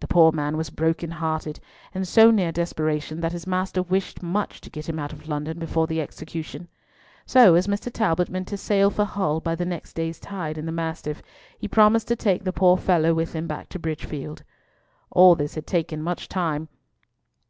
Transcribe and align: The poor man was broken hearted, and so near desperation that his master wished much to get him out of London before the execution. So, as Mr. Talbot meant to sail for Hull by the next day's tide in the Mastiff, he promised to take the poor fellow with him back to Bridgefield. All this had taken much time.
The 0.00 0.08
poor 0.08 0.32
man 0.32 0.56
was 0.56 0.70
broken 0.70 1.10
hearted, 1.10 1.60
and 1.94 2.08
so 2.08 2.30
near 2.30 2.50
desperation 2.50 3.20
that 3.20 3.32
his 3.32 3.46
master 3.46 3.82
wished 3.82 4.22
much 4.22 4.58
to 4.62 4.70
get 4.70 4.88
him 4.88 4.98
out 4.98 5.12
of 5.12 5.28
London 5.28 5.58
before 5.58 5.86
the 5.86 6.00
execution. 6.00 6.68
So, 7.26 7.54
as 7.56 7.66
Mr. 7.66 7.92
Talbot 7.92 8.30
meant 8.30 8.48
to 8.48 8.56
sail 8.56 8.88
for 8.88 9.04
Hull 9.04 9.38
by 9.38 9.54
the 9.54 9.66
next 9.66 9.92
day's 9.92 10.18
tide 10.18 10.56
in 10.56 10.64
the 10.64 10.72
Mastiff, 10.72 11.20
he 11.58 11.68
promised 11.68 12.08
to 12.08 12.16
take 12.16 12.42
the 12.44 12.54
poor 12.54 12.78
fellow 12.78 13.12
with 13.12 13.34
him 13.34 13.46
back 13.46 13.68
to 13.68 13.78
Bridgefield. 13.78 14.44
All 15.10 15.34
this 15.34 15.56
had 15.56 15.66
taken 15.66 16.00
much 16.00 16.26
time. 16.26 16.68